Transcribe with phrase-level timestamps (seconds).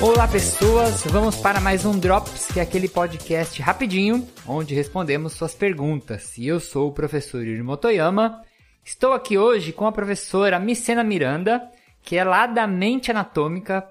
[0.00, 5.56] Olá pessoas, vamos para mais um Drops, que é aquele podcast rapidinho, onde respondemos suas
[5.56, 6.38] perguntas.
[6.38, 8.40] E eu sou o professor Yuri Motoyama,
[8.84, 11.68] estou aqui hoje com a professora Micena Miranda,
[12.00, 13.84] que é lá da Mente Anatômica,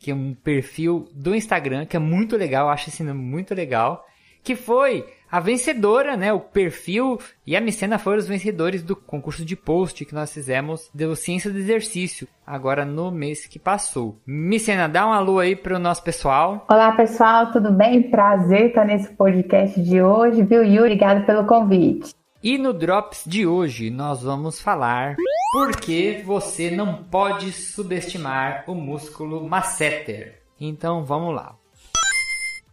[0.00, 4.04] que é um perfil do Instagram, que é muito legal, acho esse nome muito legal,
[4.42, 9.46] que foi a vencedora, né, o perfil e a Micena foram os vencedores do concurso
[9.46, 14.20] de post que nós fizemos do Ciência do Exercício, agora no mês que passou.
[14.26, 16.66] Micena, dá um alô aí para o nosso pessoal.
[16.68, 18.10] Olá pessoal, tudo bem?
[18.10, 20.80] Prazer estar nesse podcast de hoje, viu, Yuri?
[20.92, 22.14] Obrigado pelo convite.
[22.42, 25.16] E no Drops de hoje nós vamos falar
[25.54, 30.42] por que você não pode subestimar o músculo masseter.
[30.60, 31.54] Então vamos lá.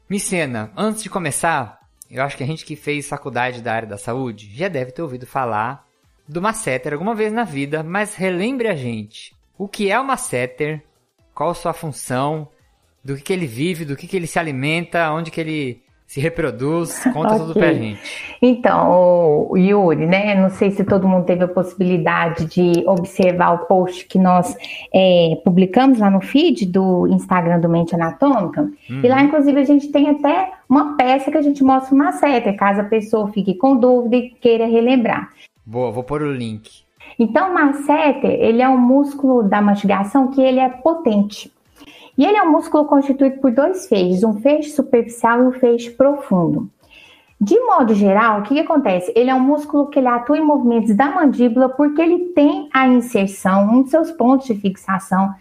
[0.09, 1.78] Micena, antes de começar,
[2.09, 5.01] eu acho que a gente que fez faculdade da área da saúde já deve ter
[5.01, 5.87] ouvido falar
[6.27, 9.35] do masseter alguma vez na vida, mas relembre a gente.
[9.57, 10.83] O que é o masseter,
[11.33, 12.47] qual sua função,
[13.03, 16.19] do que, que ele vive, do que, que ele se alimenta, onde que ele se
[16.19, 17.37] reproduz, conta okay.
[17.37, 18.01] tudo pra gente.
[18.41, 20.33] Então, Yuri, né?
[20.33, 24.57] Não sei se todo mundo teve a possibilidade de observar o post que nós
[24.91, 28.61] é, publicamos lá no feed do Instagram do Mente Anatômica.
[28.89, 29.01] Uhum.
[29.03, 29.25] E lá, uhum.
[29.25, 32.85] inclusive, a gente tem até uma peça que a gente mostra uma seta, caso a
[32.85, 35.29] pessoa fique com dúvida e queira relembrar.
[35.63, 36.71] Boa, vou pôr o link.
[37.19, 41.51] Então, o masseter, ele é um músculo da mastigação que ele é potente.
[42.19, 45.89] E ele é um músculo constituído por dois feixes, um feixe superficial e um feixe
[45.89, 46.69] profundo.
[47.39, 49.13] De modo geral, o que, que, acontece?
[49.15, 52.85] Ele é um músculo que ele atua em movimentos da mandíbula porque ele tem a
[52.89, 55.33] inserção, um dos seus pontos de fixação,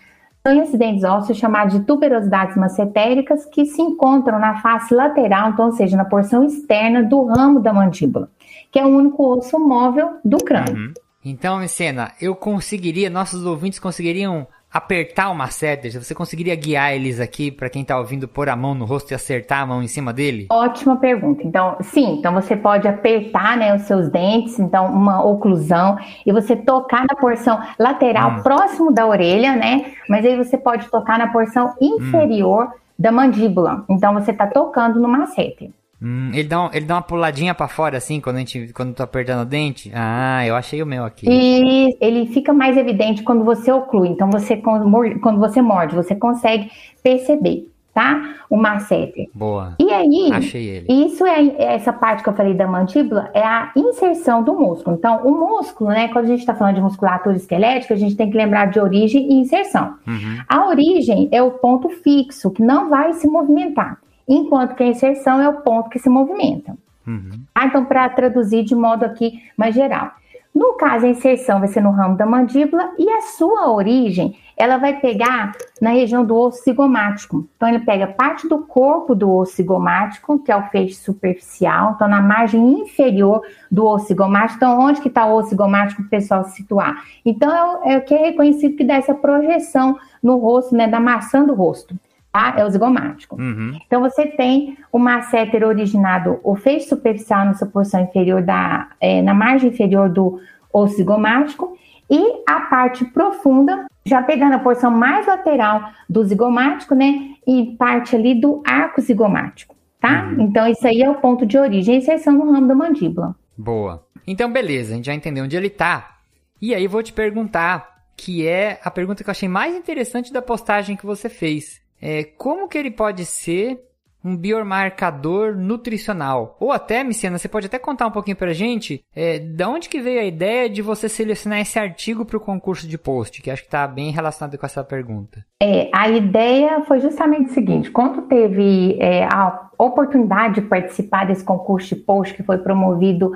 [0.46, 5.72] em acidentes ósseos chamados de tuberosidades macetéricas, que se encontram na face lateral, então, ou
[5.72, 8.30] seja, na porção externa do ramo da mandíbula,
[8.70, 10.76] que é o único osso móvel do crânio.
[10.76, 10.92] Uhum.
[11.24, 17.50] Então, Messena, eu conseguiria, nossos ouvintes conseguiriam apertar uma seta, você conseguiria guiar eles aqui
[17.50, 20.12] para quem está ouvindo pôr a mão no rosto e acertar a mão em cima
[20.12, 20.46] dele?
[20.50, 21.42] Ótima pergunta.
[21.42, 26.54] Então, sim, então você pode apertar, né, os seus dentes, então uma oclusão e você
[26.54, 28.42] tocar na porção lateral hum.
[28.42, 29.92] próximo da orelha, né?
[30.08, 32.70] Mas aí você pode tocar na porção inferior hum.
[32.98, 33.84] da mandíbula.
[33.88, 35.72] Então você está tocando no macete.
[36.00, 38.94] Hum, ele, dá um, ele dá uma puladinha para fora, assim, quando a gente quando
[38.94, 39.90] tô apertando o dente?
[39.92, 41.26] Ah, eu achei o meu aqui.
[41.28, 44.08] E ele fica mais evidente quando você oclui.
[44.08, 46.70] Então, você quando você morde, você consegue
[47.02, 48.36] perceber, tá?
[48.48, 49.26] O masseter.
[49.34, 49.74] Boa.
[49.80, 50.86] E aí, achei ele.
[50.88, 54.94] Isso é essa parte que eu falei da mandíbula, é a inserção do músculo.
[54.96, 58.30] Então, o músculo, né, quando a gente está falando de musculatura esquelética, a gente tem
[58.30, 59.96] que lembrar de origem e inserção.
[60.06, 60.38] Uhum.
[60.48, 63.98] A origem é o ponto fixo, que não vai se movimentar
[64.28, 66.76] enquanto que a inserção é o ponto que se movimenta.
[67.06, 67.30] Uhum.
[67.54, 70.12] Ah, então, para traduzir de modo aqui mais geral.
[70.54, 74.76] No caso, a inserção vai ser no ramo da mandíbula e a sua origem, ela
[74.76, 77.48] vai pegar na região do osso cigomático.
[77.56, 82.08] Então, ele pega parte do corpo do osso cigomático, que é o feixe superficial, então
[82.08, 83.40] na margem inferior
[83.70, 84.56] do osso cigomático.
[84.56, 87.04] Então, onde que está o osso cigomático para o pessoal se situar?
[87.24, 90.98] Então, é, é o que é reconhecido que dá essa projeção no rosto, né, da
[90.98, 91.94] maçã do rosto
[92.38, 92.54] tá?
[92.56, 93.34] É o zigomático.
[93.34, 93.76] Uhum.
[93.84, 99.20] Então, você tem o masseter originado, o feixe superficial na sua porção inferior, da, é,
[99.20, 100.40] na margem inferior do
[100.72, 101.76] osso zigomático,
[102.08, 107.34] e a parte profunda, já pegando a porção mais lateral do zigomático, né?
[107.44, 110.22] E parte ali do arco zigomático, tá?
[110.22, 110.42] Uhum.
[110.42, 113.34] Então, isso aí é o ponto de origem, a inserção no ramo da mandíbula.
[113.56, 114.06] Boa.
[114.26, 116.18] Então, beleza, a gente já entendeu onde ele tá.
[116.62, 120.40] E aí, vou te perguntar, que é a pergunta que eu achei mais interessante da
[120.40, 123.80] postagem que você fez é, como que ele pode ser
[124.24, 126.56] um biomarcador nutricional?
[126.60, 130.00] Ou até, Micena, você pode até contar um pouquinho pra gente é, da onde que
[130.00, 133.62] veio a ideia de você selecionar esse artigo para o concurso de post, que acho
[133.62, 135.44] que está bem relacionado com essa pergunta.
[135.62, 141.44] É, a ideia foi justamente o seguinte, quando teve é, a oportunidade de participar desse
[141.44, 143.32] concurso de post que foi promovido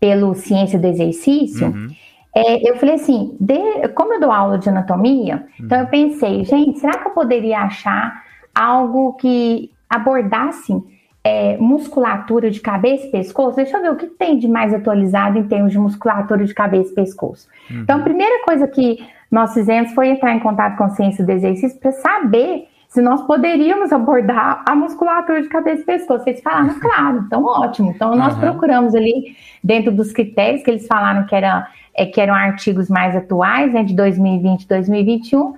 [0.00, 1.88] pelo Ciência do Exercício, uhum.
[2.34, 5.66] É, eu falei assim, de, como eu dou aula de anatomia, uhum.
[5.66, 8.22] então eu pensei, gente, será que eu poderia achar
[8.54, 10.82] algo que abordasse
[11.22, 13.56] é, musculatura de cabeça e pescoço?
[13.56, 16.90] Deixa eu ver o que tem de mais atualizado em termos de musculatura de cabeça
[16.92, 17.48] e pescoço.
[17.70, 17.80] Uhum.
[17.82, 18.98] Então, a primeira coisa que
[19.30, 23.22] nós fizemos foi entrar em contato com a ciência do exercício para saber se nós
[23.22, 26.28] poderíamos abordar a musculatura de cabeça e pescoço.
[26.28, 27.90] Eles falaram, claro, então ótimo.
[27.90, 28.40] Então nós uhum.
[28.40, 29.34] procuramos ali,
[29.64, 33.82] dentro dos critérios que eles falaram que, era, é, que eram artigos mais atuais, né,
[33.82, 35.54] de 2020 e 2021,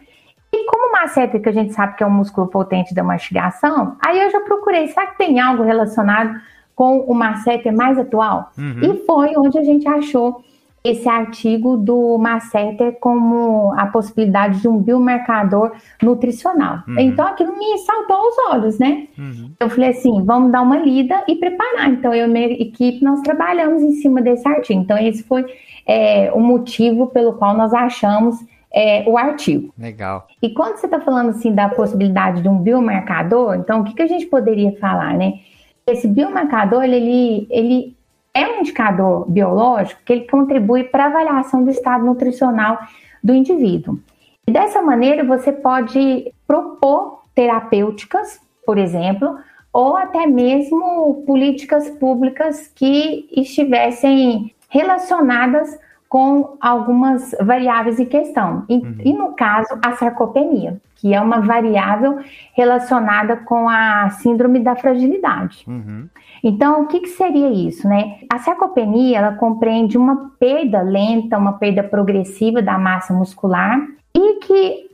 [0.52, 3.96] e como o masseter, que a gente sabe que é um músculo potente da mastigação,
[4.06, 6.40] aí eu já procurei, será que tem algo relacionado
[6.76, 8.52] com o masseter mais atual?
[8.56, 8.80] Uhum.
[8.80, 10.40] E foi onde a gente achou
[10.84, 15.72] esse artigo do Masseter como a possibilidade de um biomarcador
[16.02, 16.80] nutricional.
[16.86, 16.98] Uhum.
[16.98, 19.08] Então aquilo me saltou aos olhos, né?
[19.16, 19.52] Uhum.
[19.58, 21.88] Eu falei assim, vamos dar uma lida e preparar.
[21.88, 24.82] Então eu e minha equipe nós trabalhamos em cima desse artigo.
[24.82, 25.46] Então esse foi
[25.86, 28.36] é, o motivo pelo qual nós achamos
[28.70, 29.72] é, o artigo.
[29.78, 30.28] Legal.
[30.42, 34.02] E quando você está falando assim da possibilidade de um biomarcador, então o que, que
[34.02, 35.38] a gente poderia falar, né?
[35.86, 37.96] Esse biomarcador ele, ele
[38.34, 42.78] é um indicador biológico que ele contribui para a avaliação do estado nutricional
[43.22, 44.00] do indivíduo.
[44.46, 49.38] E dessa maneira, você pode propor terapêuticas, por exemplo,
[49.72, 55.78] ou até mesmo políticas públicas que estivessem relacionadas
[56.14, 58.64] com algumas variáveis em questão.
[58.68, 58.96] E, uhum.
[59.04, 62.20] e, no caso, a sarcopenia, que é uma variável
[62.52, 65.64] relacionada com a síndrome da fragilidade.
[65.66, 66.08] Uhum.
[66.40, 68.18] Então, o que, que, seria isso, né?
[68.32, 73.84] A sarcopenia, ela compreende uma perda lenta, uma perda progressiva da massa muscular
[74.16, 74.88] e que,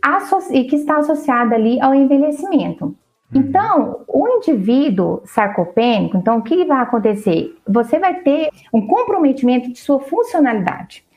[0.53, 2.87] e que está associada ali ao envelhecimento.
[2.87, 2.95] Uhum.
[3.35, 7.55] Então, o indivíduo sarcopênico, então o que vai acontecer?
[7.69, 11.10] Você vai ter um comprometimento de sua funcionalidade.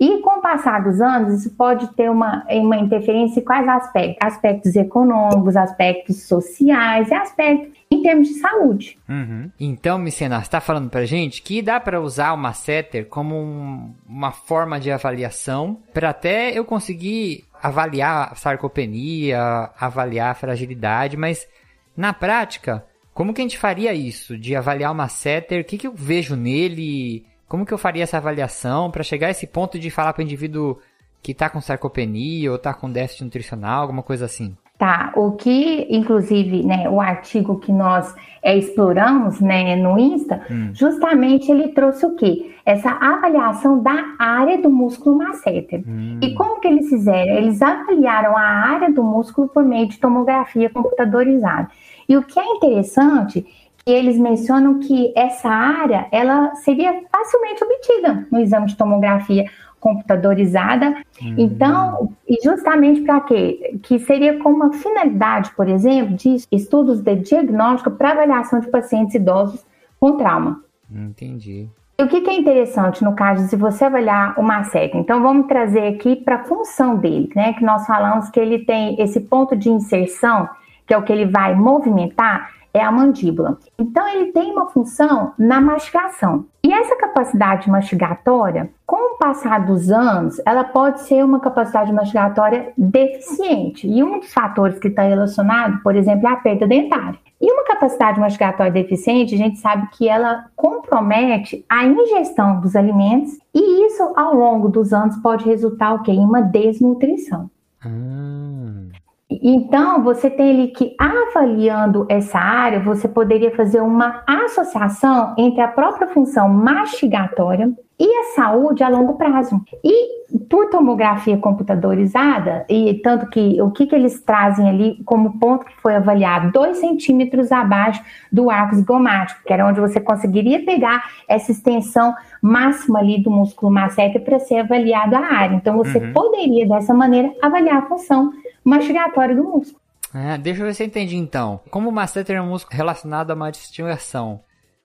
[0.00, 4.16] E com o passar dos anos, isso pode ter uma, uma interferência em quais aspectos?
[4.20, 8.98] Aspectos econômicos, aspectos sociais e aspectos em termos de saúde.
[9.08, 9.50] Uhum.
[9.58, 13.92] Então, Micena, você está falando para gente que dá para usar o masseter como um,
[14.08, 21.48] uma forma de avaliação para até eu conseguir avaliar a sarcopenia, avaliar a fragilidade, mas
[21.96, 24.38] na prática, como que a gente faria isso?
[24.38, 27.26] De avaliar o masseter, o que, que eu vejo nele?
[27.48, 30.24] Como que eu faria essa avaliação para chegar a esse ponto de falar para o
[30.24, 30.78] indivíduo
[31.22, 34.56] que está com sarcopenia ou está com déficit nutricional, alguma coisa assim?
[34.78, 40.70] Tá, o que, inclusive, né, o artigo que nós é, exploramos né, no Insta, hum.
[40.72, 42.54] justamente ele trouxe o quê?
[42.64, 45.82] Essa avaliação da área do músculo masseter.
[45.84, 46.20] Hum.
[46.22, 47.38] E como que eles fizeram?
[47.38, 51.68] Eles avaliaram a área do músculo por meio de tomografia computadorizada.
[52.08, 53.44] E o que é interessante
[53.88, 59.46] e eles mencionam que essa área ela seria facilmente obtida no exame de tomografia
[59.80, 60.88] computadorizada.
[61.22, 61.34] Uhum.
[61.38, 63.78] Então, e justamente para quê?
[63.82, 69.14] Que seria com uma finalidade, por exemplo, de estudos de diagnóstico para avaliação de pacientes
[69.14, 69.64] idosos
[69.98, 70.62] com trauma.
[70.90, 71.70] Entendi.
[71.98, 74.94] E o que, que, é interessante no caso de você avaliar uma SEC?
[74.96, 77.54] Então, vamos trazer aqui para a função dele, né?
[77.54, 80.46] Que nós falamos que ele tem esse ponto de inserção,
[80.86, 83.58] que é o que ele vai movimentar é a mandíbula.
[83.78, 86.46] Então, ele tem uma função na mastigação.
[86.62, 92.72] E essa capacidade mastigatória, com o passar dos anos, ela pode ser uma capacidade mastigatória
[92.76, 93.88] deficiente.
[93.88, 97.18] E um dos fatores que está relacionado, por exemplo, é a perda dentária.
[97.40, 103.38] E uma capacidade mastigatória deficiente, a gente sabe que ela compromete a ingestão dos alimentos
[103.54, 106.10] e isso, ao longo dos anos, pode resultar o quê?
[106.10, 107.48] em uma desnutrição.
[107.86, 108.88] Hum.
[109.30, 115.68] Então, você tem ali que, avaliando essa área, você poderia fazer uma associação entre a
[115.68, 117.70] própria função mastigatória
[118.00, 119.60] e a saúde a longo prazo.
[119.84, 120.18] E
[120.48, 125.76] por tomografia computadorizada, e tanto que o que, que eles trazem ali como ponto que
[125.80, 131.50] foi avaliado, 2 centímetros abaixo do arco zigomático, que era onde você conseguiria pegar essa
[131.50, 135.56] extensão máxima ali do músculo masseter para ser avaliado a área.
[135.56, 136.12] Então, você uhum.
[136.12, 138.32] poderia, dessa maneira, avaliar a função
[138.64, 139.80] mastigatória do músculo.
[140.12, 141.60] Ah, deixa eu ver se eu entendi então.
[141.70, 144.40] Como o masseter é um músculo relacionado a uma distinção,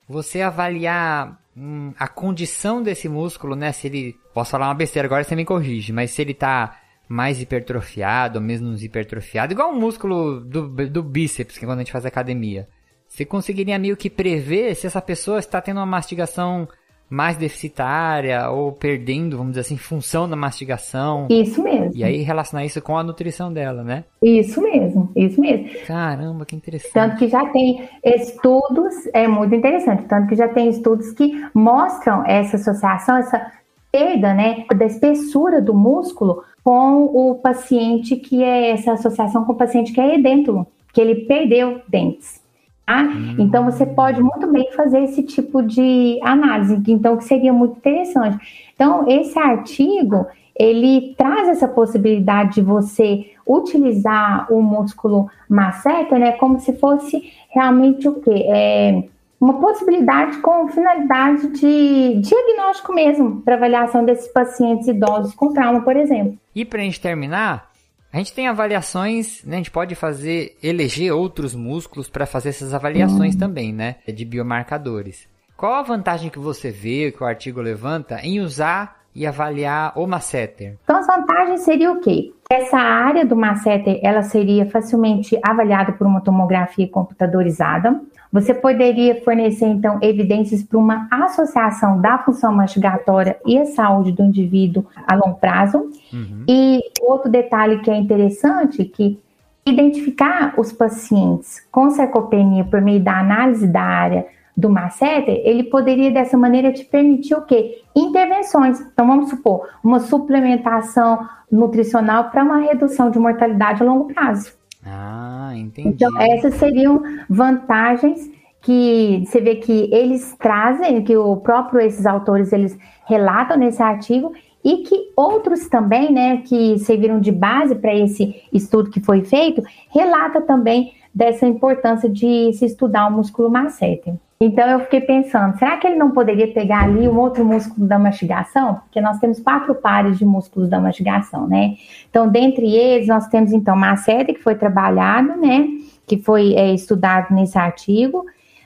[0.07, 3.71] você avaliar hum, a condição desse músculo, né?
[3.71, 4.15] Se ele.
[4.33, 8.43] Posso falar uma besteira agora, você me corrige, mas se ele tá mais hipertrofiado, ou
[8.43, 12.67] menos hipertrofiado, igual o músculo do, do bíceps, que é quando a gente faz academia.
[13.07, 16.67] Você conseguiria meio que prever se essa pessoa está tendo uma mastigação
[17.09, 21.27] mais deficitária ou perdendo, vamos dizer assim, função da mastigação.
[21.29, 21.91] Isso mesmo.
[21.93, 24.03] E aí relacionar isso com a nutrição dela, né?
[24.21, 25.69] Isso mesmo, isso mesmo.
[25.85, 26.93] Caramba, que interessante.
[26.93, 32.25] Tanto que já tem estudos, é muito interessante, tanto que já tem estudos que mostram
[32.25, 33.51] essa associação, essa
[33.91, 39.57] perda, né, da espessura do músculo com o paciente que é essa associação com o
[39.57, 42.41] paciente que é edêntulo, que ele perdeu dentes.
[42.85, 43.01] Tá?
[43.01, 43.35] Hum.
[43.39, 48.37] Então você pode muito bem fazer esse tipo de análise, então que seria muito interessante.
[48.75, 50.25] Então esse artigo
[50.55, 58.07] ele traz essa possibilidade de você utilizar o músculo masseter, né, como se fosse realmente
[58.07, 58.45] o quê?
[58.47, 59.03] É,
[59.39, 65.97] uma possibilidade com finalidade de diagnóstico mesmo, para avaliação desses pacientes idosos com trauma, por
[65.97, 66.37] exemplo.
[66.55, 67.72] E para a gente terminar,
[68.13, 69.55] a gente tem avaliações, né?
[69.55, 73.39] A gente pode fazer, eleger outros músculos para fazer essas avaliações hum.
[73.39, 73.95] também, né?
[74.07, 75.27] De biomarcadores.
[75.57, 80.05] Qual a vantagem que você vê, que o artigo levanta, em usar e avaliar o
[80.05, 80.77] masseter?
[80.83, 82.31] Então, as vantagens seriam o quê?
[82.51, 87.99] Essa área do masseter, ela seria facilmente avaliada por uma tomografia computadorizada.
[88.33, 94.23] Você poderia fornecer, então, evidências para uma associação da função mastigatória e a saúde do
[94.23, 95.91] indivíduo a longo prazo.
[96.11, 96.43] Uhum.
[96.49, 99.19] E outro detalhe que é interessante, que
[99.63, 104.25] identificar os pacientes com sarcopenia por meio da análise da área
[104.57, 107.83] do masseter, ele poderia dessa maneira te permitir o quê?
[107.95, 108.81] Intervenções.
[108.81, 114.53] Então vamos supor, uma suplementação nutricional para uma redução de mortalidade a longo prazo.
[114.85, 115.89] Ah, entendi.
[115.89, 118.29] Então essas seriam vantagens
[118.61, 124.33] que você vê que eles trazem, que o próprio esses autores eles relatam nesse artigo
[124.63, 129.61] e que outros também, né, que serviram de base para esse estudo que foi feito,
[129.89, 134.15] relata também dessa importância de se estudar o músculo masseter.
[134.43, 137.97] Então eu fiquei pensando, será que ele não poderia pegar ali um outro músculo da
[137.97, 138.75] mastigação?
[138.75, 141.77] Porque nós temos quatro pares de músculos da mastigação, né?
[142.09, 145.65] Então, dentre eles, nós temos então masseter, que foi trabalhado, né?
[146.05, 148.25] Que foi é, estudado nesse artigo.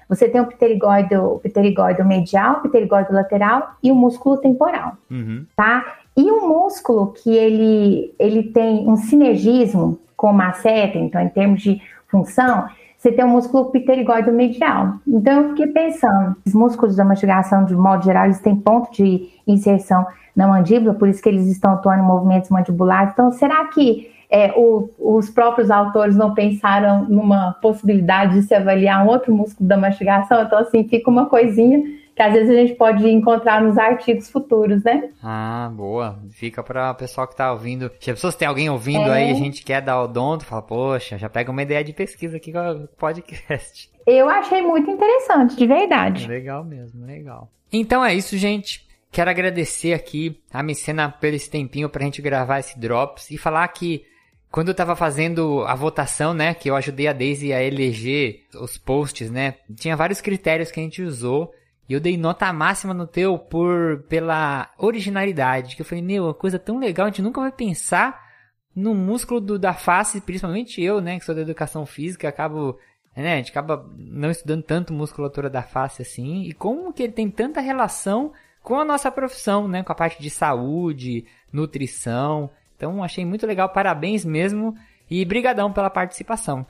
[0.09, 5.45] Você tem o pterigóide, o pterigóide medial, o pterigóide lateral e o músculo temporal, uhum.
[5.55, 5.97] tá?
[6.15, 11.61] E um músculo que ele, ele tem um sinergismo com o masseter, então em termos
[11.61, 12.67] de função,
[12.97, 14.95] você tem o músculo pterigóide medial.
[15.07, 19.29] Então, eu fiquei pensando, os músculos da mastigação, de modo geral, eles têm ponto de
[19.45, 23.13] inserção na mandíbula, por isso que eles estão atuando em movimentos mandibulares.
[23.13, 29.05] Então, será que é, o, os próprios autores não pensaram numa possibilidade de se avaliar
[29.05, 30.41] um outro músculo da mastigação?
[30.41, 31.83] Então, assim, fica uma coisinha
[32.17, 35.11] que às vezes a gente pode encontrar nos artigos futuros, né?
[35.21, 36.19] Ah, boa.
[36.31, 37.91] Fica para o pessoal que está ouvindo.
[37.99, 39.17] Se pessoas tem alguém ouvindo é.
[39.17, 42.37] aí, a gente quer dar o donto, fala, poxa, já pega uma ideia de pesquisa
[42.37, 43.91] aqui com o podcast.
[44.07, 46.27] Eu achei muito interessante, de verdade.
[46.27, 47.51] Legal mesmo, legal.
[47.71, 48.87] Então é isso, gente.
[49.11, 53.67] Quero agradecer aqui a Micena pelo esse tempinho pra gente gravar esse Drops e falar
[53.67, 54.03] que
[54.49, 58.75] quando eu tava fazendo a votação, né, que eu ajudei a Daisy a eleger os
[58.75, 61.53] posts, né, tinha vários critérios que a gente usou
[61.89, 65.75] e eu dei nota máxima no teu por pela originalidade.
[65.75, 68.27] Que eu falei, meu, uma coisa tão legal, a gente nunca vai pensar
[68.75, 72.77] no músculo do, da face, principalmente eu, né, que sou da educação física, acabo,
[73.15, 77.13] né, a gente acaba não estudando tanto musculatura da face assim, e como que ele
[77.13, 82.49] tem tanta relação com a nossa profissão, né, com a parte de saúde, nutrição.
[82.75, 84.75] Então, achei muito legal, parabéns mesmo
[85.09, 86.67] e brigadão pela participação.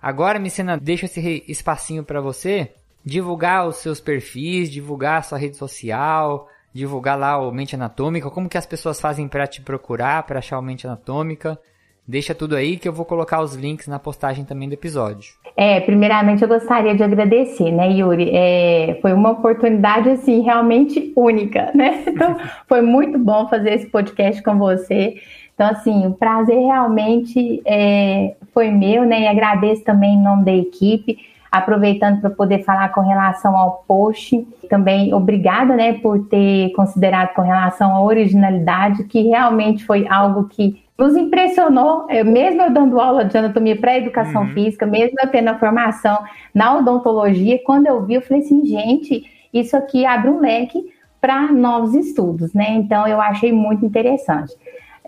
[0.00, 2.72] Agora, Micena, deixa esse espacinho para você
[3.04, 8.48] divulgar os seus perfis, divulgar a sua rede social, divulgar lá o Mente Anatômica, como
[8.48, 11.58] que as pessoas fazem para te procurar, para achar o Mente Anatômica.
[12.06, 15.34] Deixa tudo aí que eu vou colocar os links na postagem também do episódio.
[15.56, 18.30] É, primeiramente eu gostaria de agradecer, né, Yuri?
[18.32, 22.04] É, foi uma oportunidade, assim, realmente única, né?
[22.10, 25.20] Então, foi muito bom fazer esse podcast com você.
[25.54, 29.22] Então, assim, o prazer realmente é, foi meu, né?
[29.22, 31.18] E agradeço também em nome da equipe
[31.50, 37.42] aproveitando para poder falar com relação ao post, também obrigada, né, por ter considerado com
[37.42, 43.36] relação à originalidade, que realmente foi algo que nos impressionou, mesmo eu dando aula de
[43.36, 44.52] anatomia para educação uhum.
[44.52, 46.18] física, mesmo eu tendo a formação
[46.54, 51.50] na odontologia, quando eu vi, eu falei assim, gente, isso aqui abre um leque para
[51.50, 52.72] novos estudos, né?
[52.72, 54.54] Então eu achei muito interessante.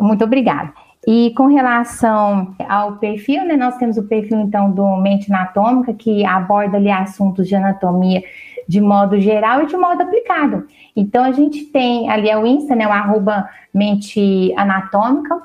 [0.01, 0.73] Muito obrigada.
[1.07, 6.25] E com relação ao perfil, né, nós temos o perfil então do Mente Anatômica, que
[6.25, 8.23] aborda ali assuntos de anatomia
[8.69, 10.67] de modo geral e de modo aplicado.
[10.95, 15.43] Então a gente tem ali é o Insta, né, o arroba Mente Anatômica,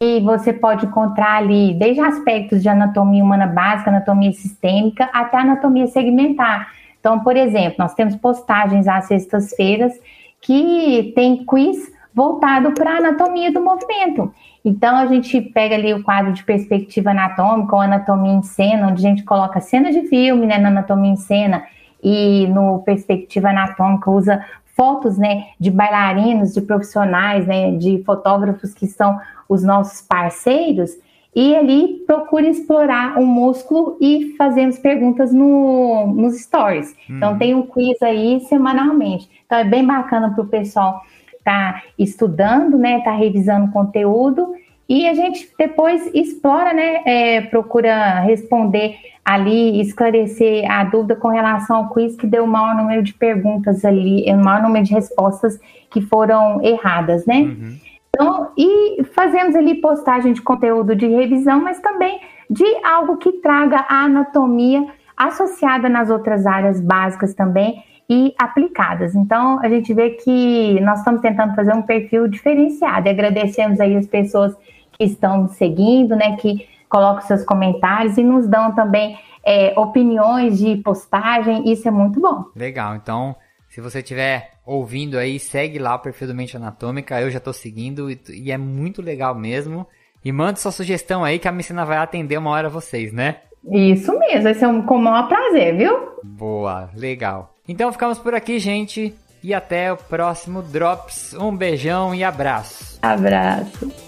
[0.00, 5.86] e você pode encontrar ali desde aspectos de anatomia humana básica, anatomia sistêmica, até anatomia
[5.86, 6.68] segmentar.
[7.00, 9.92] Então, por exemplo, nós temos postagens às sextas-feiras
[10.40, 14.32] que tem quiz voltado para a anatomia do movimento.
[14.64, 19.06] Então, a gente pega ali o quadro de perspectiva anatômica ou anatomia em cena, onde
[19.06, 21.64] a gente coloca cenas de filme né, na anatomia em cena
[22.02, 24.42] e no perspectiva anatômica usa
[24.74, 30.92] fotos né, de bailarinos, de profissionais, né, de fotógrafos que são os nossos parceiros,
[31.34, 36.96] e ali procura explorar o um músculo e fazemos perguntas no, nos stories.
[37.04, 37.16] Então, uhum.
[37.16, 39.28] Então tem um quiz aí semanalmente.
[39.44, 41.02] Então é bem bacana para o pessoal
[41.46, 42.98] está estudando, né?
[42.98, 44.54] Está revisando conteúdo
[44.88, 47.02] e a gente depois explora, né?
[47.06, 52.76] É, procura responder ali, esclarecer a dúvida com relação ao quiz que deu o maior
[52.76, 55.58] número de perguntas ali, o maior número de respostas
[55.90, 57.38] que foram erradas, né?
[57.38, 57.78] Uhum.
[58.08, 63.84] Então, e fazemos ali postagem de conteúdo de revisão, mas também de algo que traga
[63.88, 69.14] a anatomia associada nas outras áreas básicas também e aplicadas.
[69.14, 73.96] Então, a gente vê que nós estamos tentando fazer um perfil diferenciado e agradecemos aí
[73.96, 74.54] as pessoas
[74.92, 80.76] que estão seguindo, né, que colocam seus comentários e nos dão também é, opiniões de
[80.76, 82.44] postagem, isso é muito bom.
[82.54, 83.34] Legal, então
[83.76, 87.20] se você estiver ouvindo aí, segue lá o perfil do Mente Anatômica.
[87.20, 89.86] Eu já estou seguindo e, e, é muito legal mesmo.
[90.24, 93.42] E manda sua sugestão aí que a Messina vai atender uma hora vocês, né?
[93.70, 96.16] Isso mesmo, vai ser um, com o maior prazer, viu?
[96.22, 97.54] Boa, legal.
[97.68, 99.14] Então ficamos por aqui, gente.
[99.42, 101.34] E até o próximo Drops.
[101.34, 102.98] Um beijão e abraço.
[103.02, 104.05] Abraço.